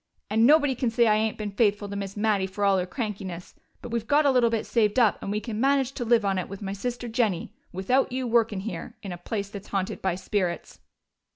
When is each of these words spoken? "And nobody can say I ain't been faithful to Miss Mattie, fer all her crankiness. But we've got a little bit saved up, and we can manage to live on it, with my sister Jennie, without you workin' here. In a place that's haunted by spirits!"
"And 0.31 0.47
nobody 0.47 0.73
can 0.73 0.89
say 0.89 1.05
I 1.05 1.13
ain't 1.15 1.37
been 1.37 1.51
faithful 1.51 1.87
to 1.87 1.95
Miss 1.95 2.17
Mattie, 2.17 2.47
fer 2.47 2.63
all 2.63 2.79
her 2.79 2.87
crankiness. 2.87 3.53
But 3.83 3.89
we've 3.91 4.07
got 4.07 4.25
a 4.25 4.31
little 4.31 4.49
bit 4.49 4.65
saved 4.65 4.97
up, 4.97 5.21
and 5.21 5.29
we 5.31 5.39
can 5.39 5.61
manage 5.61 5.91
to 5.91 6.03
live 6.03 6.25
on 6.25 6.39
it, 6.39 6.49
with 6.49 6.59
my 6.59 6.73
sister 6.73 7.07
Jennie, 7.07 7.53
without 7.71 8.11
you 8.11 8.25
workin' 8.25 8.61
here. 8.61 8.95
In 9.03 9.11
a 9.11 9.17
place 9.19 9.49
that's 9.49 9.67
haunted 9.67 10.01
by 10.01 10.15
spirits!" 10.15 10.79